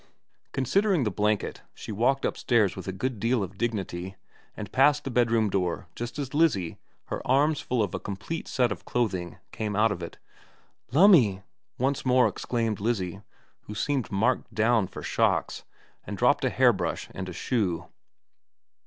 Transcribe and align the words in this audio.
Considering 0.51 1.03
the 1.03 1.11
blanket, 1.11 1.61
she 1.75 1.91
walked 1.91 2.25
upstairs 2.25 2.75
with 2.75 2.87
a 2.87 2.91
good 2.91 3.19
deal 3.19 3.43
of 3.43 3.55
dignity, 3.55 4.15
and 4.57 4.71
passed 4.71 5.03
the 5.03 5.11
bedroom 5.11 5.47
door 5.47 5.89
just 5.93 6.17
as 6.17 6.33
Lizzie, 6.33 6.79
her 7.09 7.21
arms 7.23 7.61
full 7.61 7.83
of 7.83 7.93
a 7.93 7.99
complete 7.99 8.47
set 8.47 8.71
of 8.71 8.83
clothing, 8.83 9.37
came 9.51 9.75
out 9.75 9.91
of 9.91 10.01
it. 10.01 10.17
* 10.57 10.91
Lumme!' 10.91 11.43
once 11.77 12.03
more 12.03 12.27
exclaimed 12.27 12.79
Lizzie, 12.79 13.21
who 13.65 13.75
seemed 13.75 14.11
marked 14.11 14.51
down 14.51 14.87
for 14.87 15.03
shocks; 15.03 15.65
and 16.03 16.17
dropped 16.17 16.43
a 16.43 16.49
hairbrush 16.49 17.07
and 17.13 17.29
a 17.29 17.31
shoe. 17.33 17.85